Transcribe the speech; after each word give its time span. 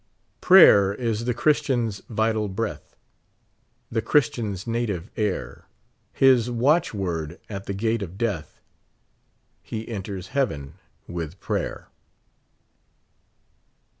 Prayer 0.41 0.91
is 0.95 1.25
the 1.25 1.33
Christian's 1.35 2.01
yital 2.11 2.49
breath, 2.49 2.95
The 3.91 4.01
Chi'istian's 4.01 4.65
native 4.65 5.11
ajr; 5.15 5.65
His 6.11 6.49
watch 6.49 6.91
word 6.91 7.39
at 7.49 7.67
the 7.67 7.75
gate 7.75 8.01
of 8.01 8.17
death, 8.17 8.63
He 9.61 9.87
enters 9.87 10.29
heaven 10.29 10.73
with 11.07 11.39
prayer. 11.39 11.89